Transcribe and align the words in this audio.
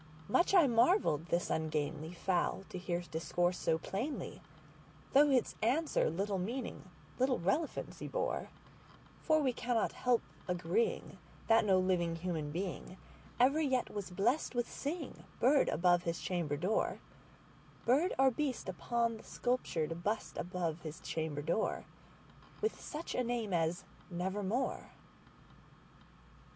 Much 0.27 0.55
I 0.55 0.65
marvelled 0.65 1.27
this 1.27 1.51
ungainly 1.51 2.11
fowl 2.11 2.63
to 2.69 2.79
hear 2.79 3.01
discourse 3.01 3.59
so 3.59 3.77
plainly, 3.77 4.41
Though 5.13 5.29
its 5.29 5.53
answer 5.61 6.09
little 6.09 6.39
meaning—little 6.39 7.37
relevancy 7.37 8.07
bore; 8.07 8.49
For 9.21 9.43
we 9.43 9.53
cannot 9.53 9.91
help 9.91 10.23
agreeing 10.47 11.19
that 11.45 11.65
no 11.65 11.77
living 11.77 12.15
human 12.15 12.51
beingEver 12.51 13.61
yet 13.61 13.93
was 13.93 14.09
blessed 14.09 14.55
with 14.55 14.67
seeing 14.67 15.23
bird 15.39 15.69
above 15.69 16.01
his 16.01 16.19
chamber 16.19 16.57
door, 16.57 16.97
Bird 17.85 18.11
or 18.17 18.31
beast 18.31 18.67
upon 18.67 19.17
the 19.17 19.23
sculptured 19.23 20.03
bust 20.03 20.35
above 20.35 20.81
his 20.81 20.99
chamber 20.99 21.43
door, 21.43 21.85
With 22.59 22.81
such 22.81 23.13
name 23.13 23.53
as 23.53 23.83
"Nevermore." 24.09 24.93